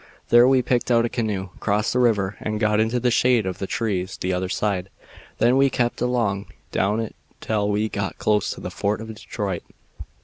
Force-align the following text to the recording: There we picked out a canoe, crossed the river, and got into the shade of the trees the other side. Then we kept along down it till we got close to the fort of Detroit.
There 0.29 0.47
we 0.47 0.63
picked 0.63 0.89
out 0.89 1.05
a 1.05 1.09
canoe, 1.09 1.49
crossed 1.59 1.93
the 1.93 1.99
river, 1.99 2.35
and 2.39 2.59
got 2.59 2.79
into 2.79 2.99
the 2.99 3.11
shade 3.11 3.45
of 3.45 3.59
the 3.59 3.67
trees 3.67 4.17
the 4.17 4.33
other 4.33 4.49
side. 4.49 4.89
Then 5.37 5.57
we 5.57 5.69
kept 5.69 6.01
along 6.01 6.47
down 6.71 6.99
it 6.99 7.15
till 7.39 7.69
we 7.69 7.87
got 7.87 8.17
close 8.17 8.49
to 8.55 8.61
the 8.61 8.71
fort 8.71 8.99
of 8.99 9.09
Detroit. 9.13 9.61